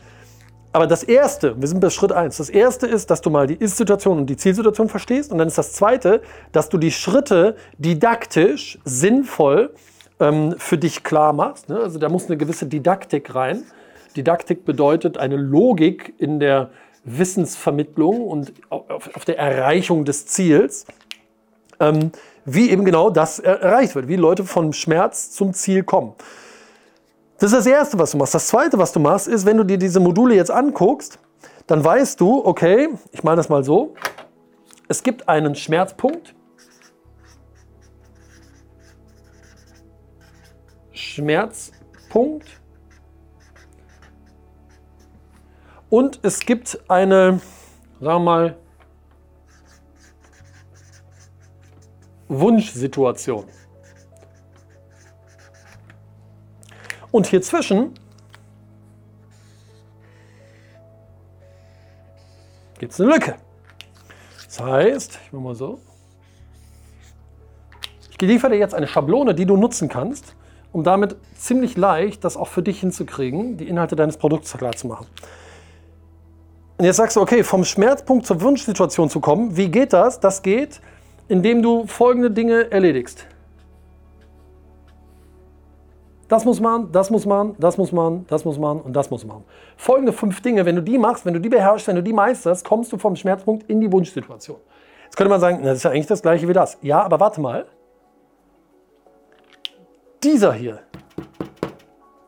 Aber 0.72 0.86
das 0.86 1.04
Erste, 1.04 1.60
wir 1.60 1.68
sind 1.68 1.80
bei 1.80 1.90
Schritt 1.90 2.12
eins. 2.12 2.38
das 2.38 2.50
Erste 2.50 2.86
ist, 2.86 3.10
dass 3.10 3.22
du 3.22 3.30
mal 3.30 3.48
die 3.48 3.56
Ist-Situation 3.56 4.20
und 4.20 4.28
die 4.28 4.38
Zielsituation 4.38 4.88
verstehst. 4.88 5.32
Und 5.32 5.40
dann 5.40 5.48
ist 5.48 5.58
das 5.58 5.74
Zweite, 5.74 6.22
dass 6.52 6.70
du 6.70 6.78
die 6.78 6.92
Schritte 6.92 7.56
didaktisch, 7.80 8.78
sinnvoll 8.86 9.74
ähm, 10.20 10.56
für 10.58 10.78
dich 10.78 11.04
klar 11.04 11.34
machst. 11.34 11.70
Ne? 11.70 11.80
Also 11.80 11.98
da 11.98 12.08
muss 12.08 12.28
eine 12.28 12.38
gewisse 12.38 12.68
Didaktik 12.68 13.34
rein. 13.34 13.64
Didaktik 14.16 14.64
bedeutet 14.64 15.18
eine 15.18 15.38
Logik 15.38 16.14
in 16.20 16.40
der 16.40 16.70
Wissensvermittlung 17.04 18.22
und 18.22 18.54
auf, 18.70 19.16
auf 19.16 19.26
der 19.26 19.40
Erreichung 19.40 20.06
des 20.06 20.28
Ziels, 20.28 20.86
ähm, 21.80 22.12
wie 22.46 22.70
eben 22.70 22.86
genau 22.86 23.10
das 23.10 23.40
erreicht 23.40 23.96
wird, 23.96 24.08
wie 24.08 24.18
Leute 24.18 24.44
vom 24.44 24.74
Schmerz 24.74 25.32
zum 25.32 25.54
Ziel 25.54 25.84
kommen. 25.84 26.14
Das 27.40 27.52
ist 27.52 27.58
das 27.60 27.66
Erste, 27.66 27.98
was 27.98 28.12
du 28.12 28.18
machst. 28.18 28.36
Das 28.36 28.48
Zweite, 28.48 28.78
was 28.78 28.92
du 28.92 29.00
machst, 29.00 29.28
ist, 29.28 29.46
wenn 29.46 29.58
du 29.58 29.64
dir 29.64 29.78
diese 29.78 30.00
Module 30.00 30.36
jetzt 30.36 30.52
anguckst, 30.52 31.20
dann 31.68 31.84
weißt 31.84 32.20
du, 32.20 32.46
okay, 32.46 32.90
ich 33.12 33.24
meine 33.24 33.38
das 33.38 33.50
mal 33.50 33.64
so, 33.64 33.94
es 34.88 35.04
gibt 35.04 35.30
einen 35.30 35.56
Schmerzpunkt, 35.56 36.36
Schmerzpunkt, 40.92 42.60
Und 45.90 46.20
es 46.22 46.40
gibt 46.40 46.80
eine, 46.88 47.42
sagen 48.00 48.02
wir 48.02 48.20
mal, 48.20 48.58
Wunschsituation. 52.28 53.46
Und 57.12 57.28
hier 57.28 57.42
zwischen 57.42 57.94
gibt 62.80 62.94
es 62.94 63.02
eine 63.02 63.12
Lücke. 63.12 63.36
Das 64.46 64.62
heißt, 64.62 65.20
ich 65.26 65.32
mache 65.32 65.44
mal 65.44 65.56
so. 65.56 65.80
Ich 68.12 68.22
liefere 68.22 68.52
dir 68.52 68.58
jetzt 68.58 68.74
eine 68.74 68.88
Schablone, 68.88 69.34
die 69.34 69.46
du 69.46 69.56
nutzen 69.58 69.90
kannst, 69.90 70.36
um 70.72 70.84
damit 70.84 71.16
ziemlich 71.36 71.78
leicht 71.78 72.24
das 72.24 72.36
auch 72.36 72.48
für 72.48 72.62
dich 72.62 72.80
hinzukriegen, 72.80 73.58
die 73.58 73.68
Inhalte 73.68 73.96
deines 73.96 74.18
Produkts 74.18 74.56
klar 74.58 74.74
zu 74.74 74.88
machen. 74.88 75.08
Und 76.78 76.86
jetzt 76.86 76.98
sagst 76.98 77.18
du, 77.18 77.22
okay, 77.22 77.44
vom 77.44 77.66
Schmerzpunkt 77.66 78.26
zur 78.26 78.42
Wunschsituation 78.42 79.10
zu 79.10 79.20
kommen, 79.20 79.58
wie 79.58 79.70
geht 79.70 79.94
das? 79.94 80.20
Das 80.20 80.42
geht, 80.42 80.80
indem 81.28 81.62
du 81.62 81.86
folgende 81.88 82.32
Dinge 82.32 82.72
erledigst. 82.72 83.26
Das 86.30 86.46
muss 86.46 86.60
man, 86.60 86.92
das 86.92 87.10
muss 87.10 87.26
man, 87.26 87.56
das 87.58 87.78
muss 87.78 87.92
man, 87.92 88.26
das 88.28 88.46
muss 88.46 88.60
man 88.60 88.80
und 88.80 88.94
das 88.94 89.10
muss 89.10 89.26
man. 89.26 89.44
Folgende 89.76 90.14
fünf 90.14 90.42
Dinge, 90.42 90.64
wenn 90.64 90.76
du 90.76 90.84
die 90.84 91.00
machst, 91.00 91.26
wenn 91.26 91.34
du 91.34 91.42
die 91.42 91.50
beherrschst, 91.50 91.88
wenn 91.88 91.96
du 91.96 92.04
die 92.04 92.14
meisterst, 92.14 92.64
kommst 92.64 92.94
du 92.94 93.00
vom 93.00 93.16
Schmerzpunkt 93.16 93.68
in 93.68 93.82
die 93.82 93.92
Wunschsituation. 93.92 94.58
Jetzt 95.06 95.18
könnte 95.18 95.32
man 95.32 95.40
sagen, 95.40 95.64
das 95.64 95.78
ist 95.78 95.84
ja 95.84 95.90
eigentlich 95.90 96.06
das 96.06 96.22
gleiche 96.22 96.48
wie 96.48 96.54
das. 96.54 96.78
Ja, 96.84 97.02
aber 97.02 97.20
warte 97.20 97.42
mal. 97.42 97.66
Dieser 100.24 100.54
hier, 100.54 100.80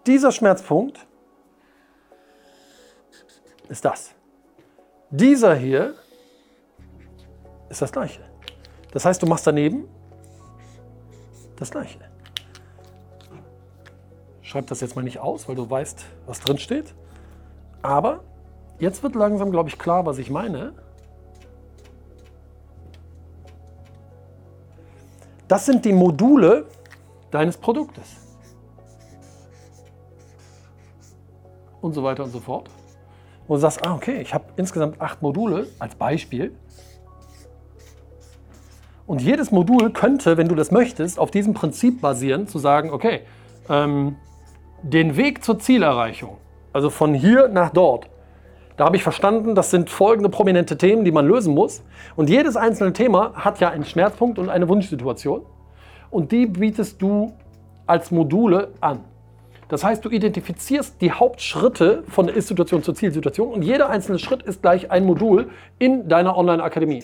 dieser 0.07 0.31
Schmerzpunkt 0.31 1.05
ist 3.69 3.85
das. 3.85 4.15
Dieser 5.11 5.53
hier 5.53 5.93
ist 7.69 7.83
das 7.83 7.91
gleiche. 7.91 8.21
Das 8.93 9.05
heißt, 9.05 9.21
du 9.21 9.27
machst 9.27 9.45
daneben 9.45 9.87
das 11.57 11.69
gleiche. 11.69 12.10
Schreib 14.51 14.67
das 14.67 14.81
jetzt 14.81 14.97
mal 14.97 15.01
nicht 15.01 15.19
aus, 15.19 15.47
weil 15.47 15.55
du 15.55 15.69
weißt, 15.69 16.03
was 16.25 16.41
drin 16.41 16.57
steht. 16.57 16.93
Aber 17.81 18.19
jetzt 18.79 19.01
wird 19.01 19.15
langsam, 19.15 19.49
glaube 19.49 19.69
ich, 19.69 19.79
klar, 19.79 20.05
was 20.05 20.17
ich 20.17 20.29
meine. 20.29 20.73
Das 25.47 25.65
sind 25.65 25.85
die 25.85 25.93
Module 25.93 26.65
deines 27.31 27.55
Produktes. 27.55 28.03
Und 31.79 31.93
so 31.93 32.03
weiter 32.03 32.25
und 32.25 32.31
so 32.31 32.41
fort 32.41 32.69
wo 33.47 33.55
du 33.55 33.59
sagst, 33.61 33.85
ah, 33.85 33.95
okay, 33.95 34.21
ich 34.21 34.33
habe 34.33 34.45
insgesamt 34.55 35.01
acht 35.01 35.21
Module 35.21 35.67
als 35.79 35.95
Beispiel. 35.95 36.55
Und 39.05 39.21
jedes 39.21 39.51
Modul 39.51 39.91
könnte, 39.91 40.37
wenn 40.37 40.47
du 40.47 40.55
das 40.55 40.71
möchtest, 40.71 41.19
auf 41.19 41.31
diesem 41.31 41.53
Prinzip 41.53 41.99
basieren, 41.99 42.47
zu 42.47 42.59
sagen, 42.59 42.91
okay, 42.91 43.21
ähm, 43.67 44.15
den 44.83 45.17
Weg 45.17 45.43
zur 45.43 45.59
Zielerreichung, 45.59 46.37
also 46.73 46.89
von 46.89 47.13
hier 47.13 47.47
nach 47.47 47.69
dort, 47.69 48.09
da 48.77 48.85
habe 48.85 48.95
ich 48.95 49.03
verstanden, 49.03 49.53
das 49.53 49.69
sind 49.69 49.89
folgende 49.91 50.29
prominente 50.29 50.77
Themen, 50.77 51.05
die 51.05 51.11
man 51.11 51.27
lösen 51.27 51.53
muss. 51.53 51.83
Und 52.15 52.31
jedes 52.31 52.55
einzelne 52.55 52.93
Thema 52.93 53.33
hat 53.35 53.59
ja 53.59 53.69
einen 53.69 53.85
Schmerzpunkt 53.85 54.39
und 54.39 54.49
eine 54.49 54.67
Wunschsituation. 54.67 55.45
Und 56.09 56.31
die 56.31 56.47
bietest 56.47 56.99
du 56.99 57.31
als 57.85 58.09
Module 58.09 58.71
an. 58.79 59.01
Das 59.67 59.83
heißt, 59.83 60.03
du 60.03 60.09
identifizierst 60.09 60.99
die 60.99 61.11
Hauptschritte 61.11 62.03
von 62.07 62.25
der 62.25 62.35
Ist-Situation 62.35 62.81
zur 62.81 62.95
Zielsituation 62.95 63.53
und 63.53 63.61
jeder 63.61 63.89
einzelne 63.89 64.17
Schritt 64.17 64.41
ist 64.41 64.61
gleich 64.61 64.89
ein 64.89 65.05
Modul 65.05 65.49
in 65.77 66.09
deiner 66.09 66.35
Online-Akademie. 66.35 67.03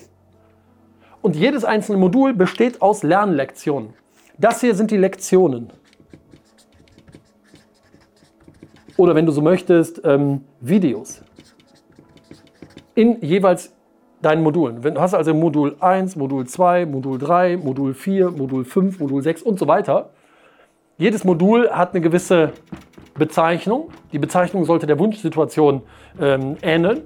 Und 1.22 1.36
jedes 1.36 1.64
einzelne 1.64 1.98
Modul 1.98 2.34
besteht 2.34 2.82
aus 2.82 3.04
Lernlektionen. 3.04 3.94
Das 4.38 4.62
hier 4.62 4.76
sind 4.76 4.92
die 4.92 4.98
Lektionen. 4.98 5.72
Oder 8.98 9.16
wenn 9.16 9.26
du 9.26 9.32
so 9.32 9.42
möchtest, 9.42 10.02
ähm, 10.04 10.42
Videos. 10.60 11.22
In 12.96 13.22
jeweils 13.22 13.74
deinen 14.22 14.42
Modulen. 14.42 14.82
Du 14.82 15.00
hast 15.00 15.14
also 15.14 15.34
Modul 15.34 15.76
1, 15.80 16.16
Modul 16.16 16.48
2, 16.48 16.88
Modul 16.88 17.20
3, 17.20 17.58
Modul 17.58 17.94
4, 17.94 18.32
Modul 18.32 18.66
5, 18.66 19.00
Modul 19.00 19.22
6 19.22 19.44
und 19.44 19.60
so 19.60 19.68
weiter. 19.68 20.10
Jedes 20.98 21.24
Modul 21.24 21.70
hat 21.70 21.94
eine 21.94 22.02
gewisse 22.02 22.54
Bezeichnung. 23.14 23.90
Die 24.12 24.20
Bezeichnung 24.20 24.66
sollte 24.66 24.88
der 24.88 24.98
Wunschsituation 24.98 25.84
ähm, 26.20 26.58
ähneln. 26.64 27.04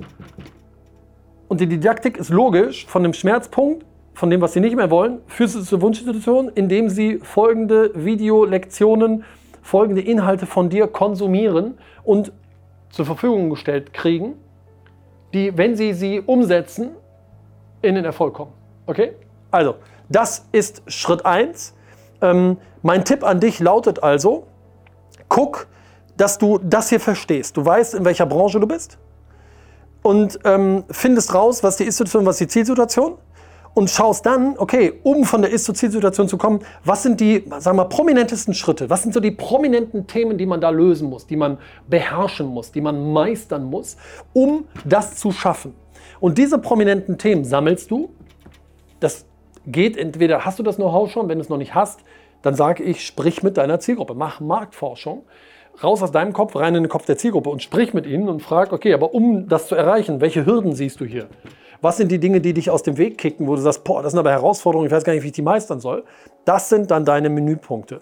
Und 1.49 1.59
die 1.59 1.67
Didaktik 1.67 2.17
ist 2.17 2.29
logisch 2.29 2.85
von 2.85 3.03
dem 3.03 3.13
Schmerzpunkt, 3.13 3.85
von 4.13 4.29
dem, 4.29 4.39
was 4.39 4.53
Sie 4.53 4.61
nicht 4.61 4.77
mehr 4.77 4.89
wollen, 4.89 5.19
für 5.27 5.47
zur 5.47 5.81
Wunschsituation, 5.81 6.49
indem 6.55 6.87
Sie 6.87 7.17
folgende 7.17 7.91
Videolektionen, 7.93 9.25
folgende 9.61 10.01
Inhalte 10.01 10.45
von 10.45 10.69
dir 10.69 10.87
konsumieren 10.87 11.77
und 12.03 12.31
zur 12.89 13.05
Verfügung 13.05 13.49
gestellt 13.49 13.93
kriegen, 13.93 14.35
die, 15.33 15.57
wenn 15.57 15.75
Sie 15.75 15.93
sie 15.93 16.19
umsetzen, 16.19 16.91
in 17.81 17.95
den 17.95 18.05
Erfolg 18.05 18.33
kommen. 18.33 18.51
Okay? 18.85 19.13
Also, 19.49 19.75
das 20.09 20.45
ist 20.51 20.83
Schritt 20.87 21.25
1. 21.25 21.73
Ähm, 22.21 22.57
mein 22.81 23.05
Tipp 23.05 23.23
an 23.23 23.39
dich 23.39 23.59
lautet 23.59 24.03
also, 24.03 24.47
guck, 25.29 25.67
dass 26.17 26.37
du 26.37 26.59
das 26.59 26.89
hier 26.89 26.99
verstehst. 26.99 27.57
Du 27.57 27.65
weißt, 27.65 27.95
in 27.95 28.05
welcher 28.05 28.25
Branche 28.25 28.59
du 28.59 28.67
bist 28.67 28.97
und 30.03 30.39
ähm, 30.43 30.83
findest 30.89 31.33
raus, 31.33 31.63
was 31.63 31.77
die 31.77 31.83
Ist-Situation, 31.85 32.25
was 32.25 32.37
die 32.37 32.47
Zielsituation. 32.47 33.17
Und 33.73 33.89
schaust 33.89 34.25
dann, 34.25 34.55
okay, 34.57 34.93
um 35.03 35.23
von 35.23 35.41
der 35.41 35.51
Ist- 35.51 35.65
zur 35.65 35.75
Zielsituation 35.75 36.27
zu 36.27 36.37
kommen, 36.37 36.59
was 36.83 37.03
sind 37.03 37.19
die, 37.19 37.45
sagen 37.59 37.77
wir 37.77 37.85
prominentesten 37.85 38.53
Schritte? 38.53 38.89
Was 38.89 39.03
sind 39.03 39.13
so 39.13 39.19
die 39.19 39.31
prominenten 39.31 40.07
Themen, 40.07 40.37
die 40.37 40.45
man 40.45 40.59
da 40.61 40.69
lösen 40.69 41.09
muss, 41.09 41.25
die 41.27 41.37
man 41.37 41.57
beherrschen 41.87 42.47
muss, 42.47 42.71
die 42.71 42.81
man 42.81 43.13
meistern 43.13 43.63
muss, 43.63 43.97
um 44.33 44.65
das 44.85 45.15
zu 45.15 45.31
schaffen? 45.31 45.73
Und 46.19 46.37
diese 46.37 46.59
prominenten 46.59 47.17
Themen 47.17 47.45
sammelst 47.45 47.89
du. 47.91 48.09
Das 48.99 49.25
geht 49.65 49.97
entweder, 49.97 50.45
hast 50.45 50.59
du 50.59 50.63
das 50.63 50.75
Know-how 50.75 51.09
schon, 51.09 51.29
wenn 51.29 51.37
du 51.37 51.43
es 51.43 51.49
noch 51.49 51.57
nicht 51.57 51.73
hast, 51.73 52.01
dann 52.41 52.55
sage 52.55 52.83
ich, 52.83 53.05
sprich 53.05 53.43
mit 53.43 53.57
deiner 53.57 53.79
Zielgruppe, 53.79 54.15
mach 54.15 54.39
Marktforschung 54.39 55.23
raus 55.83 56.03
aus 56.03 56.11
deinem 56.11 56.33
Kopf, 56.33 56.55
rein 56.55 56.75
in 56.75 56.83
den 56.83 56.89
Kopf 56.89 57.05
der 57.05 57.17
Zielgruppe 57.17 57.49
und 57.49 57.63
sprich 57.63 57.93
mit 57.93 58.05
ihnen 58.05 58.27
und 58.29 58.41
frag, 58.41 58.73
okay, 58.73 58.93
aber 58.93 59.13
um 59.13 59.47
das 59.47 59.67
zu 59.67 59.75
erreichen, 59.75 60.21
welche 60.21 60.45
Hürden 60.45 60.73
siehst 60.73 60.99
du 60.99 61.05
hier? 61.05 61.27
Was 61.81 61.97
sind 61.97 62.11
die 62.11 62.19
Dinge, 62.19 62.41
die 62.41 62.53
dich 62.53 62.69
aus 62.69 62.83
dem 62.83 62.97
Weg 62.97 63.17
kicken, 63.17 63.47
wo 63.47 63.55
du 63.55 63.61
sagst, 63.61 63.83
boah, 63.83 64.03
das 64.03 64.11
sind 64.11 64.19
aber 64.19 64.29
Herausforderungen, 64.29 64.85
ich 64.85 64.93
weiß 64.93 65.03
gar 65.03 65.13
nicht, 65.13 65.23
wie 65.23 65.27
ich 65.27 65.33
die 65.33 65.41
meistern 65.41 65.79
soll? 65.79 66.03
Das 66.45 66.69
sind 66.69 66.91
dann 66.91 67.05
deine 67.05 67.29
Menüpunkte. 67.29 68.01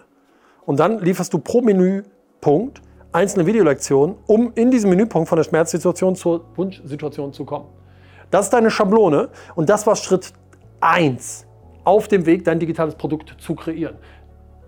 Und 0.65 0.79
dann 0.81 0.99
lieferst 0.99 1.33
du 1.33 1.39
pro 1.39 1.61
Menüpunkt 1.61 2.81
einzelne 3.13 3.45
Videolektionen, 3.45 4.17
um 4.27 4.51
in 4.55 4.69
diesem 4.69 4.89
Menüpunkt 4.89 5.29
von 5.29 5.37
der 5.37 5.45
Schmerzsituation 5.45 6.15
zur 6.15 6.45
Wunschsituation 6.55 7.31
zu 7.31 7.45
kommen. 7.45 7.65
Das 8.29 8.45
ist 8.45 8.53
deine 8.53 8.69
Schablone 8.69 9.29
und 9.55 9.69
das 9.69 9.87
war 9.87 9.95
Schritt 9.95 10.33
1 10.81 11.47
auf 11.85 12.07
dem 12.07 12.25
Weg, 12.25 12.43
dein 12.43 12.59
digitales 12.59 12.95
Produkt 12.95 13.35
zu 13.39 13.55
kreieren. 13.55 13.95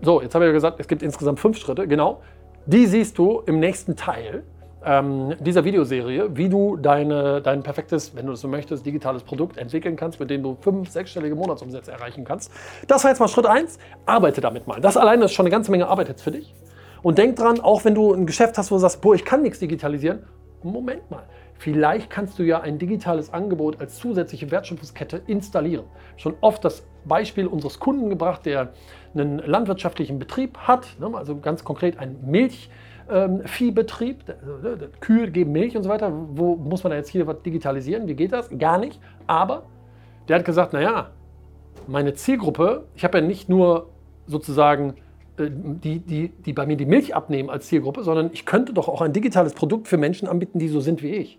So, 0.00 0.22
jetzt 0.22 0.34
habe 0.34 0.46
ich 0.46 0.48
ja 0.48 0.52
gesagt, 0.52 0.80
es 0.80 0.88
gibt 0.88 1.02
insgesamt 1.02 1.38
fünf 1.38 1.58
Schritte, 1.58 1.86
genau. 1.86 2.22
Die 2.66 2.86
siehst 2.86 3.18
du 3.18 3.42
im 3.46 3.60
nächsten 3.60 3.94
Teil 3.94 4.42
ähm, 4.84 5.34
dieser 5.40 5.64
Videoserie, 5.64 6.36
wie 6.36 6.48
du 6.48 6.76
deine, 6.76 7.40
dein 7.40 7.62
perfektes, 7.62 8.14
wenn 8.14 8.26
du 8.26 8.32
das 8.32 8.40
so 8.40 8.48
möchtest, 8.48 8.84
digitales 8.84 9.22
Produkt 9.22 9.56
entwickeln 9.56 9.96
kannst, 9.96 10.20
mit 10.20 10.30
dem 10.30 10.42
du 10.42 10.56
fünf, 10.60 10.90
sechsstellige 10.90 11.34
Monatsumsätze 11.34 11.92
erreichen 11.92 12.24
kannst. 12.24 12.52
Das 12.88 13.04
war 13.04 13.10
jetzt 13.10 13.20
mal 13.20 13.28
Schritt 13.28 13.46
1. 13.46 13.78
Arbeite 14.06 14.40
damit 14.40 14.66
mal. 14.66 14.80
Das 14.80 14.96
alleine 14.96 15.26
ist 15.26 15.32
schon 15.32 15.46
eine 15.46 15.50
ganze 15.50 15.70
Menge 15.70 15.88
Arbeit 15.88 16.08
jetzt 16.08 16.22
für 16.22 16.32
dich. 16.32 16.54
Und 17.02 17.18
denk 17.18 17.36
dran, 17.36 17.60
auch 17.60 17.84
wenn 17.84 17.94
du 17.94 18.12
ein 18.12 18.26
Geschäft 18.26 18.58
hast, 18.58 18.70
wo 18.70 18.76
du 18.76 18.80
sagst, 18.80 19.00
boah, 19.00 19.14
ich 19.14 19.24
kann 19.24 19.42
nichts 19.42 19.58
digitalisieren, 19.58 20.24
Moment 20.62 21.10
mal. 21.10 21.24
Vielleicht 21.58 22.10
kannst 22.10 22.38
du 22.38 22.42
ja 22.42 22.60
ein 22.60 22.78
digitales 22.78 23.32
Angebot 23.32 23.80
als 23.80 23.96
zusätzliche 23.96 24.50
Wertschöpfungskette 24.50 25.22
installieren. 25.26 25.84
Schon 26.16 26.34
oft 26.40 26.64
das 26.64 26.84
Beispiel 27.04 27.46
unseres 27.46 27.78
Kunden 27.78 28.10
gebracht, 28.10 28.46
der 28.46 28.72
einen 29.14 29.38
landwirtschaftlichen 29.38 30.18
Betrieb 30.18 30.58
hat, 30.58 30.96
ne, 30.98 31.10
also 31.14 31.36
ganz 31.38 31.64
konkret 31.64 31.98
einen 31.98 32.18
Milchviehbetrieb. 32.28 32.70
Ähm, 33.10 33.42
Kühe 35.00 35.30
geben 35.30 35.52
Milch 35.52 35.76
und 35.76 35.82
so 35.82 35.88
weiter. 35.88 36.12
Wo 36.12 36.56
muss 36.56 36.84
man 36.84 36.90
da 36.90 36.96
jetzt 36.96 37.10
hier 37.10 37.26
was 37.26 37.42
digitalisieren? 37.42 38.06
Wie 38.08 38.14
geht 38.14 38.32
das? 38.32 38.50
Gar 38.58 38.78
nicht. 38.78 39.00
Aber 39.26 39.64
der 40.28 40.38
hat 40.38 40.44
gesagt, 40.44 40.72
naja, 40.72 41.10
meine 41.86 42.14
Zielgruppe, 42.14 42.84
ich 42.94 43.04
habe 43.04 43.18
ja 43.18 43.24
nicht 43.24 43.48
nur 43.48 43.90
sozusagen 44.26 44.94
äh, 45.36 45.50
die, 45.50 45.98
die, 46.00 46.28
die 46.28 46.52
bei 46.52 46.66
mir 46.66 46.76
die 46.76 46.86
Milch 46.86 47.14
abnehmen 47.14 47.50
als 47.50 47.66
Zielgruppe, 47.66 48.02
sondern 48.02 48.30
ich 48.32 48.46
könnte 48.46 48.72
doch 48.72 48.88
auch 48.88 49.00
ein 49.00 49.12
digitales 49.12 49.54
Produkt 49.54 49.88
für 49.88 49.96
Menschen 49.96 50.28
anbieten, 50.28 50.58
die 50.58 50.68
so 50.68 50.80
sind 50.80 51.02
wie 51.02 51.10
ich. 51.10 51.38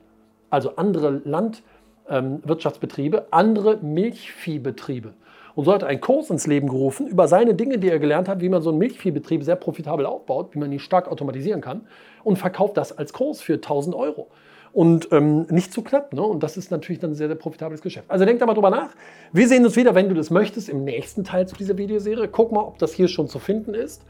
Also 0.50 0.76
andere 0.76 1.22
Landwirtschaftsbetriebe, 1.26 3.18
ähm, 3.18 3.24
andere 3.32 3.78
Milchviehbetriebe. 3.78 5.14
Und 5.56 5.66
so 5.66 5.74
hat 5.74 5.84
er 5.84 5.90
einen 5.90 6.02
Kurs 6.02 6.30
ins 6.30 6.48
Leben 6.48 6.68
gerufen 6.68 7.08
über 7.08 7.28
seine 7.28 7.54
Dinge, 7.54 7.78
die 7.78 7.90
er 7.90 8.00
gelernt 8.00 8.28
hat, 8.28 8.42
wie 8.42 8.50
man 8.50 8.62
so 8.62 8.70
einen 8.70 8.80
Milchviehbetrieb 8.80 9.44
sehr 9.44 9.56
profitabel 9.56 10.06
aufbaut, 10.06 10.54
wie 10.54 10.60
man 10.60 10.72
ihn 10.72 10.80
stark 10.80 11.08
automatisieren 11.08 11.62
kann 11.62 11.82
und 12.24 12.38
verkauft 12.38 12.78
das 12.78 12.98
als 12.98 13.14
Kurs 13.14 13.42
für 13.42 13.54
1000 13.54 13.96
Euro. 13.96 14.28
Und 14.72 15.10
ähm, 15.12 15.46
nicht 15.52 15.72
zu 15.72 15.84
knapp. 15.84 16.14
Ne? 16.14 16.24
Und 16.24 16.42
das 16.42 16.58
ist 16.58 16.72
natürlich 16.72 17.00
dann 17.00 17.12
ein 17.12 17.16
sehr, 17.16 17.28
sehr 17.28 17.36
profitables 17.36 17.82
Geschäft. 17.82 18.10
Also 18.10 18.26
denk 18.26 18.40
da 18.40 18.48
mal 18.48 18.56
drüber 18.56 18.72
nach. 18.72 18.90
Wir 19.32 19.48
sehen 19.48 19.64
uns 19.64 19.76
wieder, 19.76 19.94
wenn 19.94 20.10
du 20.10 20.16
das 20.16 20.32
möchtest, 20.32 20.68
im 20.68 20.84
nächsten 20.84 21.24
Teil 21.24 21.48
zu 21.48 21.56
dieser 21.56 21.78
Videoserie. 21.78 22.28
Guck 22.28 22.52
mal, 22.52 22.62
ob 22.62 22.80
das 22.80 22.92
hier 22.94 23.08
schon 23.08 23.28
zu 23.28 23.38
finden 23.38 23.76
ist. 23.76 24.04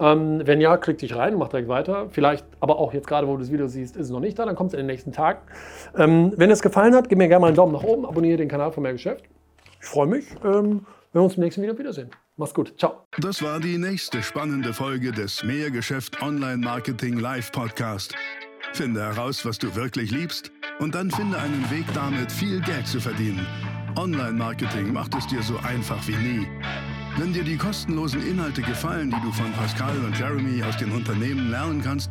Ähm, 0.00 0.40
wenn 0.46 0.62
ja, 0.62 0.78
klick 0.78 0.96
dich 0.96 1.14
rein 1.14 1.34
und 1.34 1.38
mach 1.38 1.48
direkt 1.48 1.68
weiter. 1.68 2.06
Vielleicht, 2.08 2.46
aber 2.60 2.78
auch 2.78 2.94
jetzt 2.94 3.06
gerade, 3.06 3.28
wo 3.28 3.32
du 3.32 3.40
das 3.40 3.52
Video 3.52 3.66
siehst, 3.66 3.94
ist 3.96 4.06
es 4.06 4.10
noch 4.10 4.20
nicht 4.20 4.38
da. 4.38 4.46
Dann 4.46 4.56
kommt 4.56 4.68
es 4.68 4.74
in 4.74 4.78
den 4.78 4.86
nächsten 4.86 5.12
Tagen. 5.12 5.40
Ähm, 5.98 6.32
wenn 6.36 6.50
es 6.50 6.62
gefallen 6.62 6.94
hat, 6.94 7.10
gib 7.10 7.18
mir 7.18 7.28
gerne 7.28 7.42
mal 7.42 7.48
einen 7.48 7.56
Daumen 7.56 7.74
nach 7.74 7.84
oben, 7.84 8.06
abonniere 8.06 8.38
den 8.38 8.48
Kanal 8.48 8.72
von 8.72 8.82
Mehr 8.82 8.92
Geschäft. 8.92 9.26
Ich 9.80 9.86
freue 9.86 10.06
mich, 10.06 10.26
ähm, 10.44 10.86
wenn 11.12 11.20
wir 11.20 11.22
uns 11.22 11.34
im 11.34 11.42
nächsten 11.42 11.62
Video 11.62 11.78
wiedersehen. 11.78 12.10
Mach's 12.36 12.54
gut. 12.54 12.74
Ciao. 12.78 13.06
Das 13.18 13.42
war 13.42 13.60
die 13.60 13.78
nächste 13.78 14.22
spannende 14.22 14.72
Folge 14.72 15.12
des 15.12 15.42
Mehrgeschäft 15.42 16.22
Online 16.22 16.58
Marketing 16.58 17.18
Live 17.18 17.52
Podcast. 17.52 18.14
Finde 18.72 19.02
heraus, 19.02 19.44
was 19.44 19.58
du 19.58 19.74
wirklich 19.74 20.10
liebst 20.10 20.52
und 20.78 20.94
dann 20.94 21.10
finde 21.10 21.38
einen 21.38 21.68
Weg 21.70 21.84
damit, 21.94 22.30
viel 22.30 22.60
Geld 22.60 22.86
zu 22.86 23.00
verdienen. 23.00 23.46
Online-Marketing 23.96 24.92
macht 24.92 25.14
es 25.16 25.26
dir 25.26 25.42
so 25.42 25.58
einfach 25.58 26.06
wie 26.06 26.16
nie. 26.16 26.48
Wenn 27.18 27.32
dir 27.32 27.42
die 27.42 27.56
kostenlosen 27.56 28.24
Inhalte 28.26 28.62
gefallen, 28.62 29.10
die 29.10 29.20
du 29.20 29.32
von 29.32 29.52
Pascal 29.52 29.98
und 29.98 30.16
Jeremy 30.18 30.62
aus 30.62 30.76
den 30.76 30.92
Unternehmen 30.92 31.50
lernen 31.50 31.82
kannst, 31.82 32.10